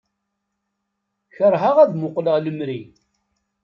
[1.35, 2.81] Kerheɣ ad muqleɣ lemri.